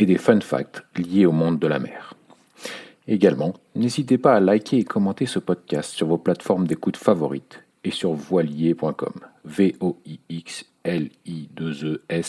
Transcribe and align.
et 0.00 0.06
des 0.06 0.16
fun 0.16 0.40
facts 0.40 0.82
liés 0.96 1.26
au 1.26 1.32
monde 1.32 1.58
de 1.58 1.66
la 1.66 1.78
mer. 1.78 2.14
Également, 3.06 3.54
n'hésitez 3.74 4.16
pas 4.16 4.34
à 4.34 4.40
liker 4.40 4.78
et 4.78 4.84
commenter 4.84 5.26
ce 5.26 5.38
podcast 5.38 5.92
sur 5.92 6.06
vos 6.06 6.16
plateformes 6.16 6.66
d'écoute 6.66 6.96
favorites 6.96 7.62
et 7.84 7.90
sur 7.90 8.12
voilier.com. 8.12 9.12
v 9.44 9.76
o 9.80 9.98
i 10.06 10.18
x 10.30 10.64
l 10.84 11.10
i 11.26 11.48
2 11.54 12.02
e. 12.10 12.22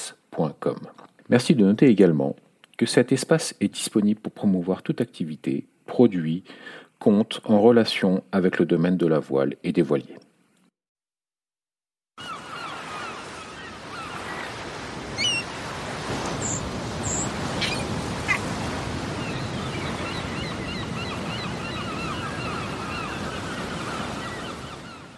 Merci 1.29 1.55
de 1.55 1.63
noter 1.63 1.88
également 1.88 2.35
que 2.77 2.85
cet 2.85 3.12
espace 3.13 3.55
est 3.62 3.73
disponible 3.73 4.20
pour 4.20 4.34
promouvoir 4.34 4.84
toute 4.84 4.99
activité, 4.99 5.65
produit, 5.85 6.43
compte 6.99 7.40
en 7.45 7.62
relation 7.62 8.23
avec 8.34 8.59
le 8.59 8.65
domaine 8.65 8.98
de 8.98 9.07
la 9.07 9.20
voile 9.20 9.55
et 9.63 9.71
des 9.71 9.81
voiliers. 9.81 10.17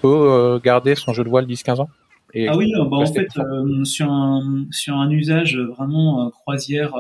Peut 0.04 0.32
euh, 0.32 0.60
garder 0.60 0.96
son 0.96 1.14
jeu 1.14 1.24
de 1.24 1.30
voile 1.30 1.46
10-15 1.46 1.82
ans 1.82 1.90
ah 2.36 2.58
oui, 2.58 2.72
bah 2.76 2.98
en 2.98 3.06
fait, 3.06 3.28
euh, 3.38 3.84
sur, 3.84 4.12
un, 4.12 4.66
sur 4.72 4.96
un 4.96 5.10
usage 5.12 5.56
vraiment 5.56 6.26
euh, 6.26 6.30
croisière, 6.32 6.94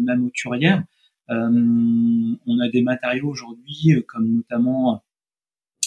même 0.00 0.26
hauturière, 0.26 0.82
on 1.28 2.58
a 2.60 2.68
des 2.68 2.82
matériaux 2.82 3.28
aujourd'hui, 3.28 4.02
comme 4.08 4.28
notamment 4.34 5.00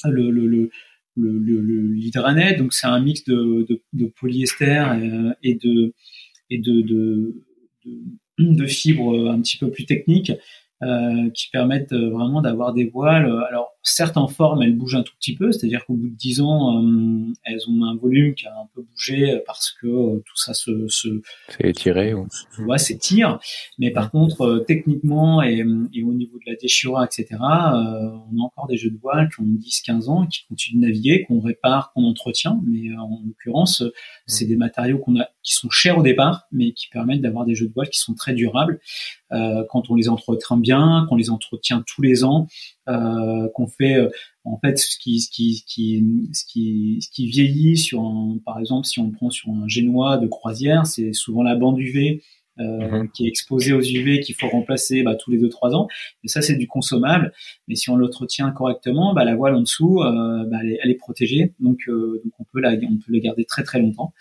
le, 0.05 0.31
le, 0.31 0.47
le, 0.47 0.69
le, 1.17 2.57
donc 2.57 2.73
c'est 2.73 2.88
un 2.88 3.01
mix 3.01 3.25
de, 3.25 3.67
de, 3.91 4.05
polyester 4.05 4.85
et 5.44 5.55
de, 5.55 5.94
et 6.49 6.59
de, 6.59 6.81
de, 6.81 7.35
de, 8.39 8.66
fibres 8.66 9.29
un 9.29 9.41
petit 9.41 9.57
peu 9.57 9.69
plus 9.69 9.85
techniques 9.85 10.31
qui 11.34 11.50
permettent 11.50 11.94
vraiment 11.94 12.42
d'avoir 12.42 12.73
des 12.73 12.86
voiles. 12.86 13.31
Alors, 13.50 13.73
certes 13.84 14.17
en 14.17 14.28
forme, 14.28 14.62
elles 14.64 14.76
bougent 14.76 14.95
un 14.95 15.03
tout 15.03 15.14
petit 15.20 15.36
peu, 15.36 15.52
c'est-à-dire 15.52 15.86
qu'au 15.86 15.94
bout 15.94 16.09
de 16.09 16.16
10 16.16 16.42
ans, 16.42 16.81
euh, 16.81 17.34
elles 17.44 17.70
ont 17.70 17.84
un 17.84 17.95
volume 17.95 18.34
qui 18.34 18.48
a 18.48 18.52
un 18.52 18.67
peu 18.94 18.94
bougé 18.94 19.41
parce 19.45 19.72
que 19.72 19.88
euh, 19.88 20.23
tout 20.25 20.36
ça 20.36 20.53
se, 20.53 20.88
se 20.88 21.08
c'est 21.49 21.69
étiré 21.69 22.13
ou 22.13 22.27
ouais, 22.59 22.77
c'est 22.77 22.97
tire. 22.97 23.39
Mais 23.77 23.91
par 23.91 24.11
contre, 24.11 24.41
euh, 24.41 24.59
techniquement 24.59 25.41
et, 25.41 25.63
et, 25.94 26.03
au 26.03 26.13
niveau 26.13 26.38
de 26.38 26.52
la 26.52 26.55
déchirure, 26.55 27.03
etc., 27.03 27.27
on 27.41 28.39
a 28.39 28.44
encore 28.44 28.67
des 28.67 28.77
jeux 28.77 28.91
de 28.91 28.97
voile 28.97 29.30
qui 29.33 29.41
ont 29.41 29.45
10-15 29.45 30.09
ans, 30.09 30.27
qui 30.27 30.45
continuent 30.47 30.81
de 30.81 30.88
naviguer, 30.88 31.23
qu'on 31.23 31.39
répare, 31.39 31.91
qu'on 31.94 32.03
entretient. 32.03 32.61
Mais 32.66 32.95
en 32.95 33.22
l'occurrence, 33.25 33.83
c'est 34.27 34.45
des 34.45 34.55
matériaux 34.55 34.97
qu'on 35.00 35.19
a 35.19 35.30
qui 35.41 35.53
sont 35.53 35.69
chers 35.69 35.97
au 35.97 36.03
départ, 36.03 36.47
mais 36.52 36.72
qui 36.72 36.88
permettent 36.89 37.22
d'avoir 37.22 37.45
des 37.45 37.55
jeux 37.55 37.68
de 37.68 37.73
voile 37.73 37.89
qui 37.89 38.00
sont 38.00 38.13
très 38.13 38.34
durables 38.34 38.79
quand 39.69 39.89
on 39.89 39.95
les 39.95 40.09
entretient 40.09 40.57
bien, 40.57 41.07
qu'on 41.09 41.16
les 41.16 41.31
entretient 41.31 41.84
tous 41.88 42.03
les 42.03 42.23
ans 42.23 42.47
euh, 42.89 43.47
qu'on 43.56 43.68
fait 43.68 43.95
euh, 43.95 44.09
en 44.46 44.58
fait 44.59 44.78
ce 44.78 44.98
qui 44.98 45.20
ce 45.22 45.30
qui 45.31 45.64
ce 46.34 46.44
qui 46.46 47.00
ce 47.02 47.09
qui 47.09 47.28
vieillit 47.28 47.78
sur 47.78 48.02
un, 48.02 48.38
par 48.46 48.59
exemple 48.59 48.86
si 48.86 49.00
on 49.00 49.12
prend 49.12 49.30
sur 49.30 49.50
un 49.52 49.68
génois 49.68 50.18
de 50.18 50.28
croisière 50.28 50.86
c'est 50.86 51.14
souvent 51.14 51.44
la 51.44 51.56
bande 51.56 51.80
UV 51.80 52.22
mhm. 52.58 53.09
qui 53.12 53.25
est 53.25 53.28
exposé 53.28 53.74
aux 53.74 53.81
UV 53.81 54.19
qu'il 54.22 54.36
faut 54.36 54.47
remplacer 54.47 55.03
bah, 55.03 55.16
tous 55.16 55.31
les 55.31 55.40
2-3 55.40 55.75
ans. 55.75 55.88
Et 56.24 56.28
ça, 56.28 56.41
c'est 56.41 56.56
du 56.56 56.68
consommable. 56.68 57.34
Mais 57.68 57.75
si 57.75 57.90
on 57.90 57.96
l'entretient 57.96 58.52
correctement, 58.52 59.14
bah, 59.14 59.25
la 59.25 59.36
voile 59.36 59.56
en 59.56 59.62
dessous, 59.62 60.02
euh, 60.02 60.46
bah, 60.46 60.58
elle, 60.62 60.72
est, 60.72 60.80
elle, 60.84 60.92
est, 60.92 60.96
protégée. 60.96 61.53
Donc, 61.59 61.80
euh, 61.88 62.22
donc 62.24 62.34
on 62.40 62.44
peut 62.52 62.59
la, 62.59 62.72
on 62.72 62.97
peut 62.97 63.12
les 63.12 63.22
garder 63.22 63.46
très 63.46 63.63
très 63.63 63.80
longtemps. 63.80 64.13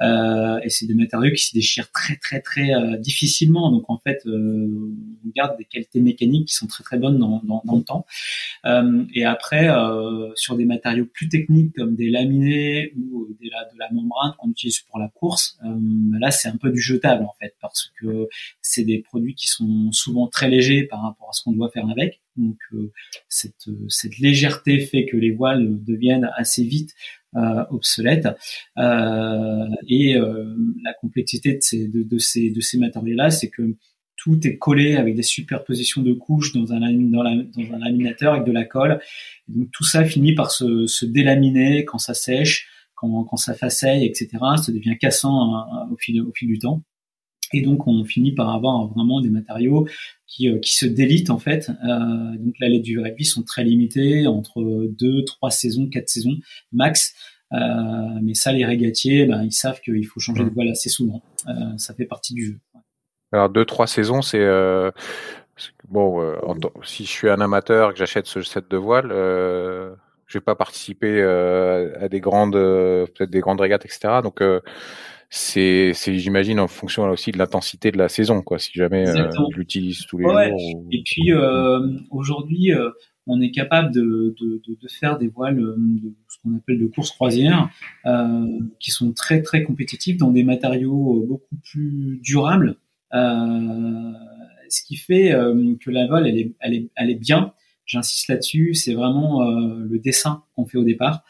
Euh, 0.00 0.58
et 0.62 0.70
c'est 0.70 0.86
des 0.86 0.94
matériaux 0.94 1.32
qui 1.32 1.42
se 1.42 1.54
déchirent 1.54 1.90
très 1.90 2.16
très 2.16 2.40
très 2.40 2.74
euh, 2.74 2.96
difficilement. 2.96 3.70
Donc 3.70 3.88
en 3.88 3.98
fait, 3.98 4.18
on 4.26 5.30
garde 5.34 5.56
des 5.58 5.64
qualités 5.64 6.00
mécaniques 6.00 6.48
qui 6.48 6.54
sont 6.54 6.66
très 6.66 6.84
très 6.84 6.98
bonnes 6.98 7.18
dans, 7.18 7.42
dans, 7.44 7.62
dans 7.64 7.76
le 7.76 7.82
temps. 7.82 8.06
et 9.14 9.24
après, 9.24 9.68
sur 10.34 10.56
des 10.56 10.64
matériaux 10.64 11.06
plus 11.12 11.28
techniques 11.28 11.74
comme 11.76 11.94
des 11.94 12.10
laminés 12.10 12.92
ou 12.96 13.28
des, 13.40 13.48
de 13.48 13.78
la 13.78 13.88
membrane 13.92 14.32
qu'on 14.38 14.50
utilise 14.50 14.80
pour 14.80 14.98
la 14.98 15.08
course, 15.08 15.58
bah, 15.62 16.18
là 16.20 16.30
c'est 16.30 16.48
un 16.48 16.56
peu 16.56 16.70
du 16.70 16.80
jetable 16.80 17.24
en 17.24 17.34
fait 17.40 17.51
parce 17.72 17.92
que 18.00 18.28
c'est 18.60 18.84
des 18.84 18.98
produits 18.98 19.34
qui 19.34 19.46
sont 19.46 19.90
souvent 19.92 20.28
très 20.28 20.48
légers 20.48 20.84
par 20.84 21.02
rapport 21.02 21.30
à 21.30 21.32
ce 21.32 21.42
qu'on 21.42 21.52
doit 21.52 21.70
faire 21.70 21.88
avec. 21.88 22.20
Donc 22.36 22.58
euh, 22.72 22.92
cette, 23.28 23.68
cette 23.88 24.18
légèreté 24.18 24.80
fait 24.80 25.06
que 25.06 25.16
les 25.16 25.30
voiles 25.30 25.82
deviennent 25.84 26.30
assez 26.36 26.64
vite 26.64 26.94
euh, 27.34 27.64
obsolètes. 27.70 28.28
Euh, 28.76 29.66
et 29.88 30.16
euh, 30.16 30.54
la 30.84 30.92
complexité 30.92 31.54
de 31.54 32.18
ces, 32.18 32.78
matériaux-là, 32.78 33.30
c'est 33.30 33.48
que 33.48 33.74
tout 34.16 34.46
est 34.46 34.58
collé 34.58 34.96
avec 34.96 35.14
des 35.14 35.22
superpositions 35.22 36.02
de 36.02 36.12
couches 36.12 36.52
dans 36.52 36.74
un, 36.74 36.80
laminateur 36.80 38.34
avec 38.34 38.44
de 38.44 38.52
la 38.52 38.64
colle. 38.64 39.00
donc 39.48 39.70
tout 39.72 39.82
ça 39.82 40.04
finit 40.04 40.34
par 40.34 40.50
se, 40.50 41.06
délaminer 41.06 41.86
quand 41.86 41.96
ça 41.96 42.12
sèche, 42.12 42.68
quand, 42.94 43.36
ça 43.36 43.54
faceille, 43.54 44.04
etc. 44.04 44.28
Ça 44.62 44.70
devient 44.70 44.98
cassant 45.00 45.56
hein, 45.56 45.88
au 45.90 45.96
fil 45.96 46.22
du 46.42 46.58
temps. 46.58 46.82
Et 47.52 47.60
donc, 47.62 47.86
on 47.86 48.04
finit 48.04 48.32
par 48.32 48.50
avoir 48.50 48.86
vraiment 48.88 49.20
des 49.20 49.30
matériaux 49.30 49.86
qui, 50.26 50.48
euh, 50.48 50.58
qui 50.58 50.74
se 50.74 50.86
délitent 50.86 51.30
en 51.30 51.38
fait. 51.38 51.70
Euh, 51.70 52.36
donc, 52.38 52.54
la 52.60 52.68
lettre 52.68 52.84
du 52.84 52.98
rugby 52.98 53.24
sont 53.24 53.42
très 53.42 53.64
limitées, 53.64 54.26
entre 54.26 54.62
deux, 54.98 55.24
trois 55.24 55.50
saisons, 55.50 55.88
quatre 55.88 56.08
saisons 56.08 56.36
max. 56.72 57.14
Euh, 57.52 57.58
mais 58.22 58.34
ça, 58.34 58.52
les 58.52 58.64
régatiers, 58.64 59.26
ben, 59.26 59.42
ils 59.42 59.52
savent 59.52 59.80
qu'il 59.80 60.06
faut 60.06 60.20
changer 60.20 60.44
de 60.44 60.48
mmh. 60.48 60.54
voile 60.54 60.68
assez 60.68 60.88
souvent. 60.88 61.22
Euh, 61.48 61.52
ça 61.76 61.94
fait 61.94 62.06
partie 62.06 62.32
du 62.32 62.46
jeu. 62.46 62.58
Alors, 63.30 63.50
deux, 63.50 63.64
trois 63.64 63.86
saisons, 63.86 64.22
c'est 64.22 64.46
bon. 65.88 66.20
si 66.82 67.04
je 67.04 67.10
suis 67.10 67.28
un 67.28 67.40
amateur 67.40 67.92
que 67.92 67.98
j'achète 67.98 68.26
ce 68.26 68.42
set 68.42 68.70
de 68.70 68.76
voile, 68.76 69.08
je 69.10 70.38
vais 70.38 70.42
pas 70.42 70.54
participer 70.54 71.22
à 71.22 72.08
des 72.08 72.20
grandes, 72.20 72.52
peut-être 72.54 73.30
des 73.30 73.40
grandes 73.40 73.60
régates, 73.60 73.84
etc. 73.86 74.20
Donc 74.22 74.42
c'est, 75.34 75.92
c'est 75.94 76.18
j'imagine 76.18 76.60
en 76.60 76.68
fonction 76.68 77.08
aussi 77.08 77.32
de 77.32 77.38
l'intensité 77.38 77.90
de 77.90 77.96
la 77.96 78.10
saison, 78.10 78.42
quoi. 78.42 78.58
Si 78.58 78.70
jamais 78.74 79.08
euh, 79.08 79.30
l'utilise 79.56 80.04
tous 80.06 80.18
les 80.18 80.24
jours. 80.24 80.38
Et 80.92 81.02
puis 81.06 81.32
euh, 81.32 81.80
aujourd'hui, 82.10 82.70
euh, 82.74 82.90
on 83.26 83.40
est 83.40 83.50
capable 83.50 83.94
de, 83.94 84.34
de, 84.38 84.60
de, 84.68 84.78
de 84.78 84.88
faire 84.88 85.16
des 85.16 85.28
voiles 85.28 85.56
de 85.56 86.12
ce 86.28 86.36
qu'on 86.42 86.54
appelle 86.54 86.78
de 86.78 86.86
course 86.86 87.12
croisière, 87.12 87.70
euh, 88.04 88.46
qui 88.78 88.90
sont 88.90 89.14
très 89.14 89.40
très 89.40 89.62
compétitifs 89.62 90.18
dans 90.18 90.32
des 90.32 90.44
matériaux 90.44 91.24
beaucoup 91.26 91.56
plus 91.64 92.20
durables. 92.22 92.76
ce 93.10 94.82
qui 94.86 94.96
fait 94.96 95.30
que 95.80 95.90
la 95.90 96.08
voile, 96.08 96.26
elle 96.26 96.36
est, 96.36 96.52
elle 96.60 96.74
est, 96.74 96.90
elle 96.94 97.08
est 97.08 97.18
bien 97.18 97.54
j'insiste 97.84 98.28
là-dessus, 98.28 98.74
c'est 98.74 98.94
vraiment 98.94 99.42
euh, 99.42 99.86
le 99.88 99.98
dessin 99.98 100.42
qu'on 100.54 100.66
fait 100.66 100.78
au 100.78 100.84
départ. 100.84 101.24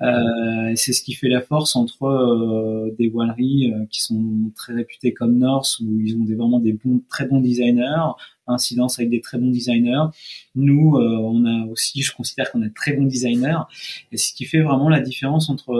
Euh, 0.00 0.72
c'est 0.76 0.92
ce 0.92 1.02
qui 1.02 1.12
fait 1.12 1.28
la 1.28 1.40
force 1.40 1.76
entre 1.76 2.04
euh, 2.04 2.94
des 2.98 3.08
voileries 3.08 3.72
qui 3.90 4.00
sont 4.00 4.50
très 4.56 4.74
réputées 4.74 5.12
comme 5.12 5.38
Norse, 5.38 5.80
où 5.80 6.00
ils 6.00 6.16
ont 6.16 6.24
des, 6.24 6.34
vraiment 6.34 6.58
des 6.58 6.72
bons, 6.72 7.02
très 7.08 7.26
bons 7.26 7.40
designers, 7.40 8.12
incidence 8.46 8.98
avec 8.98 9.10
des 9.10 9.20
très 9.20 9.38
bons 9.38 9.50
designers. 9.50 10.06
Nous, 10.54 10.96
on 10.96 11.44
a 11.44 11.66
aussi, 11.66 12.02
je 12.02 12.12
considère 12.14 12.50
qu'on 12.50 12.62
a 12.62 12.70
très 12.70 12.94
bons 12.94 13.06
designers, 13.06 13.60
et 14.10 14.16
ce 14.16 14.32
qui 14.32 14.44
fait 14.44 14.60
vraiment 14.60 14.88
la 14.88 15.00
différence 15.00 15.50
entre 15.50 15.72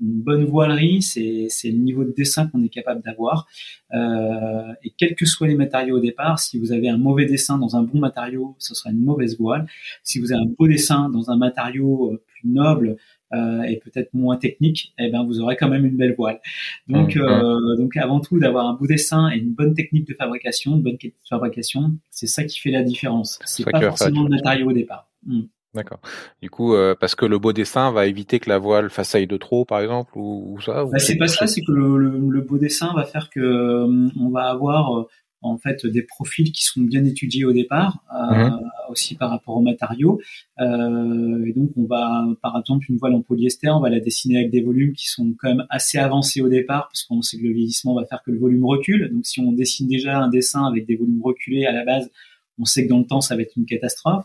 une 0.00 0.20
bonne 0.22 0.44
voilerie, 0.44 1.02
c'est 1.02 1.48
le 1.64 1.78
niveau 1.78 2.04
de 2.04 2.12
dessin 2.12 2.46
qu'on 2.48 2.62
est 2.62 2.68
capable 2.68 3.02
d'avoir. 3.02 3.46
Euh, 3.94 4.72
et 4.82 4.90
quels 4.96 5.14
que 5.14 5.26
soient 5.26 5.48
les 5.48 5.54
matériaux 5.54 5.96
au 5.96 6.00
départ, 6.00 6.38
si 6.38 6.58
vous 6.58 6.72
avez 6.72 6.88
un 6.88 6.98
mauvais 6.98 7.26
dessin 7.26 7.58
dans 7.58 7.76
un 7.76 7.82
bon 7.82 7.98
matériau, 7.98 8.54
ce 8.58 8.74
sera 8.74 8.90
une 8.90 9.04
mauvaise 9.04 9.38
voile. 9.38 9.66
Si 10.02 10.18
vous 10.18 10.32
avez 10.32 10.42
un 10.42 10.52
beau 10.58 10.66
dessin 10.66 11.08
dans 11.08 11.30
un 11.30 11.36
matériau 11.36 12.12
euh, 12.12 12.22
plus 12.26 12.48
noble 12.48 12.96
euh, 13.32 13.62
et 13.62 13.76
peut-être 13.76 14.12
moins 14.14 14.36
technique, 14.36 14.92
eh 14.98 15.10
ben 15.10 15.24
vous 15.24 15.40
aurez 15.40 15.56
quand 15.56 15.68
même 15.68 15.84
une 15.84 15.96
belle 15.96 16.14
voile. 16.14 16.40
Donc, 16.88 17.16
mmh, 17.16 17.20
euh, 17.20 17.76
donc 17.76 17.96
avant 17.96 18.20
tout, 18.20 18.38
d'avoir 18.38 18.66
un 18.66 18.74
beau 18.74 18.86
dessin 18.86 19.30
et 19.30 19.38
une 19.38 19.52
bonne 19.52 19.74
technique 19.74 20.06
de 20.06 20.14
fabrication, 20.14 20.76
une 20.76 20.82
bonne 20.82 20.98
qualité 20.98 21.18
de 21.22 21.28
fabrication, 21.28 21.96
c'est 22.10 22.28
ça 22.28 22.44
qui 22.44 22.58
fait 22.60 22.70
la 22.70 22.82
différence. 22.82 23.38
C'est 23.44 23.68
pas 23.68 23.80
forcément 23.80 24.24
le 24.24 24.30
matériau 24.30 24.70
au 24.70 24.72
départ. 24.72 25.08
Mmh. 25.26 25.42
D'accord. 25.76 26.00
Du 26.40 26.48
coup, 26.48 26.74
euh, 26.74 26.94
parce 26.98 27.14
que 27.14 27.26
le 27.26 27.38
beau 27.38 27.52
dessin 27.52 27.92
va 27.92 28.06
éviter 28.06 28.40
que 28.40 28.48
la 28.48 28.58
voile 28.58 28.88
façaille 28.88 29.26
de 29.26 29.36
trop, 29.36 29.66
par 29.66 29.80
exemple, 29.80 30.12
ou, 30.16 30.58
ça 30.64 30.84
bah, 30.84 30.98
C'est 30.98 31.16
pas 31.16 31.28
ça, 31.28 31.46
c'est 31.46 31.60
que 31.60 31.70
le, 31.70 31.98
le, 31.98 32.40
beau 32.40 32.56
dessin 32.56 32.92
va 32.94 33.04
faire 33.04 33.28
que 33.28 33.40
euh, 33.40 34.08
on 34.18 34.30
va 34.30 34.48
avoir, 34.48 34.98
euh, 34.98 35.08
en 35.42 35.58
fait 35.58 35.86
des 35.86 36.02
profils 36.02 36.50
qui 36.50 36.64
sont 36.64 36.80
bien 36.80 37.04
étudiés 37.04 37.44
au 37.44 37.52
départ, 37.52 37.98
mhm. 38.10 38.58
aussi 38.88 39.14
par 39.14 39.30
rapport 39.30 39.56
aux 39.56 39.60
matériaux. 39.60 40.18
et 40.58 41.52
donc 41.54 41.70
on 41.76 41.84
va, 41.84 42.24
par 42.42 42.58
exemple, 42.58 42.86
une 42.88 42.96
voile 42.96 43.14
en 43.14 43.20
polyester, 43.20 43.68
on 43.68 43.80
va 43.80 43.90
la 43.90 44.00
dessiner 44.00 44.38
avec 44.38 44.50
des 44.50 44.62
volumes 44.62 44.94
qui 44.94 45.08
sont 45.08 45.34
quand 45.38 45.48
même 45.48 45.66
assez 45.68 45.98
avancés 45.98 46.40
au 46.40 46.48
départ, 46.48 46.88
parce 46.88 47.04
qu'on 47.04 47.22
sait 47.22 47.36
que 47.36 47.42
le 47.44 47.52
vieillissement 47.52 47.94
va 47.94 48.06
faire 48.06 48.22
que 48.24 48.32
le 48.32 48.38
volume 48.38 48.64
recule. 48.64 49.10
Donc 49.12 49.24
si 49.26 49.38
on 49.38 49.52
dessine 49.52 49.86
déjà 49.86 50.18
un 50.18 50.28
dessin 50.28 50.64
avec 50.64 50.86
des 50.86 50.96
volumes 50.96 51.22
reculés 51.22 51.66
à 51.66 51.72
la 51.72 51.84
base, 51.84 52.10
on 52.58 52.64
sait 52.64 52.84
que 52.84 52.88
dans 52.88 52.98
le 52.98 53.06
temps 53.06 53.20
ça 53.20 53.36
va 53.36 53.42
être 53.42 53.56
une 53.56 53.66
catastrophe. 53.66 54.24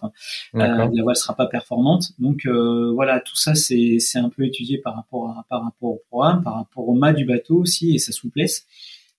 Euh, 0.55 0.59
la 0.59 1.03
voile 1.03 1.15
sera 1.15 1.35
pas 1.35 1.47
performante. 1.47 2.11
Donc 2.19 2.45
euh, 2.45 2.91
voilà, 2.93 3.19
tout 3.19 3.35
ça 3.35 3.55
c'est 3.55 3.99
c'est 3.99 4.19
un 4.19 4.29
peu 4.29 4.45
étudié 4.45 4.77
par 4.77 4.95
rapport 4.95 5.29
à 5.29 5.45
par 5.49 5.63
rapport 5.63 5.89
au 5.89 6.01
programme, 6.09 6.43
par 6.43 6.55
rapport 6.55 6.87
au 6.87 6.93
mât 6.93 7.13
du 7.13 7.25
bateau 7.25 7.57
aussi 7.57 7.93
et 7.95 7.99
sa 7.99 8.11
souplesse. 8.11 8.65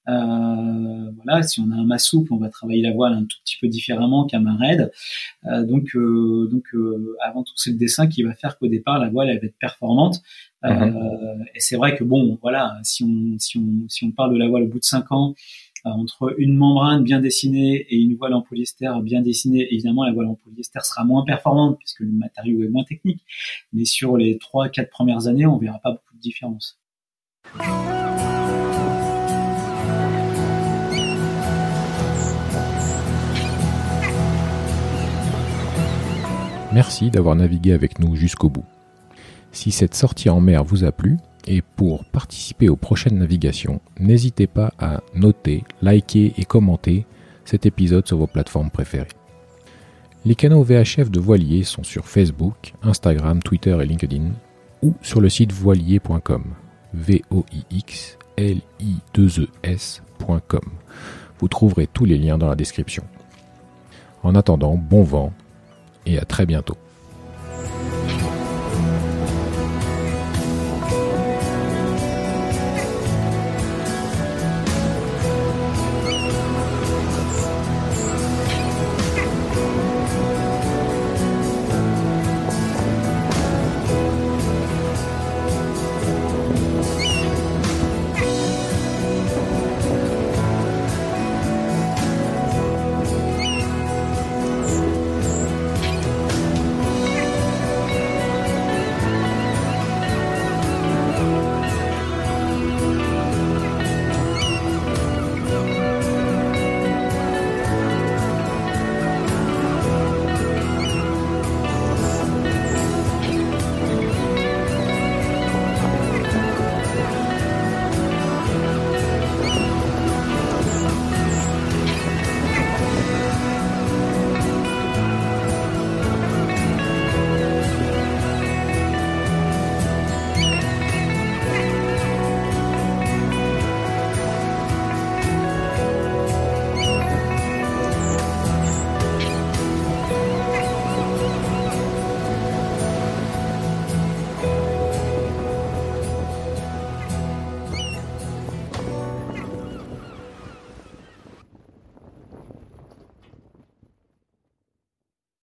Euh, 0.08 1.10
voilà, 1.22 1.42
si 1.42 1.60
on 1.60 1.70
a 1.70 1.76
un 1.76 1.84
mât 1.84 1.98
souple, 1.98 2.32
on 2.32 2.38
va 2.38 2.48
travailler 2.48 2.82
la 2.82 2.92
voile 2.92 3.12
un 3.12 3.24
tout 3.24 3.38
petit 3.44 3.56
peu 3.60 3.68
différemment 3.68 4.26
qu'un 4.26 4.40
mât 4.40 4.56
raide. 4.56 4.90
Euh, 5.46 5.64
donc, 5.64 5.94
euh, 5.94 6.48
donc 6.50 6.64
avant 7.22 7.42
tout, 7.44 7.52
c'est 7.56 7.70
le 7.70 7.76
dessin 7.76 8.08
qui 8.08 8.22
va 8.22 8.34
faire 8.34 8.58
qu'au 8.58 8.68
départ, 8.68 8.98
la 8.98 9.08
voile 9.08 9.28
elle 9.28 9.40
va 9.40 9.46
être 9.46 9.58
performante. 9.58 10.22
Mhm. 10.64 11.44
et 11.56 11.60
c'est 11.60 11.74
vrai 11.74 11.96
que 11.96 12.04
bon, 12.04 12.38
voilà, 12.40 12.78
si 12.84 13.02
on 13.02 13.36
si 13.40 13.58
on 13.58 13.88
si 13.88 14.04
on 14.04 14.12
parle 14.12 14.32
de 14.32 14.38
la 14.38 14.46
voile 14.46 14.62
au 14.62 14.68
bout 14.68 14.78
de 14.78 14.84
cinq 14.84 15.10
ans, 15.10 15.34
entre 15.84 16.34
une 16.38 16.56
membrane 16.56 17.02
bien 17.02 17.20
dessinée 17.20 17.86
et 17.88 17.96
une 17.96 18.16
voile 18.16 18.34
en 18.34 18.42
polyester 18.42 18.90
bien 19.02 19.20
dessinée, 19.20 19.66
évidemment 19.72 20.04
la 20.04 20.12
voile 20.12 20.28
en 20.28 20.34
polyester 20.34 20.80
sera 20.82 21.04
moins 21.04 21.24
performante 21.24 21.78
puisque 21.78 22.00
le 22.00 22.12
matériau 22.12 22.62
est 22.62 22.68
moins 22.68 22.84
technique. 22.84 23.24
Mais 23.72 23.84
sur 23.84 24.16
les 24.16 24.38
trois, 24.38 24.68
quatre 24.68 24.90
premières 24.90 25.26
années, 25.26 25.46
on 25.46 25.58
verra 25.58 25.78
pas 25.78 25.92
beaucoup 25.92 26.14
de 26.14 26.20
différence. 26.20 26.78
Merci 36.72 37.10
d'avoir 37.10 37.36
navigué 37.36 37.72
avec 37.72 37.98
nous 37.98 38.16
jusqu'au 38.16 38.48
bout. 38.48 38.64
Si 39.50 39.70
cette 39.70 39.94
sortie 39.94 40.30
en 40.30 40.40
mer 40.40 40.64
vous 40.64 40.84
a 40.84 40.92
plu, 40.92 41.18
et 41.46 41.62
pour 41.62 42.04
participer 42.04 42.68
aux 42.68 42.76
prochaines 42.76 43.18
navigations, 43.18 43.80
n'hésitez 43.98 44.46
pas 44.46 44.72
à 44.78 45.00
noter, 45.14 45.64
liker 45.80 46.34
et 46.36 46.44
commenter 46.44 47.06
cet 47.44 47.66
épisode 47.66 48.06
sur 48.06 48.18
vos 48.18 48.26
plateformes 48.26 48.70
préférées. 48.70 49.08
Les 50.24 50.36
canaux 50.36 50.62
VHF 50.62 51.10
de 51.10 51.18
Voilier 51.18 51.64
sont 51.64 51.82
sur 51.82 52.06
Facebook, 52.06 52.74
Instagram, 52.82 53.42
Twitter 53.42 53.76
et 53.80 53.86
LinkedIn 53.86 54.30
ou 54.82 54.94
sur 55.02 55.20
le 55.20 55.28
site 55.28 55.52
voilier.com. 55.52 56.44
v 56.94 57.24
o 57.30 57.44
i 57.52 57.64
x 57.70 58.18
l 58.36 58.60
i 58.80 58.96
2 59.14 59.40
e 59.40 59.48
s.com. 59.62 60.60
Vous 61.38 61.48
trouverez 61.48 61.88
tous 61.88 62.04
les 62.04 62.18
liens 62.18 62.38
dans 62.38 62.48
la 62.48 62.54
description. 62.54 63.02
En 64.22 64.34
attendant, 64.34 64.76
bon 64.76 65.02
vent 65.02 65.32
et 66.06 66.18
à 66.18 66.24
très 66.24 66.46
bientôt. 66.46 66.76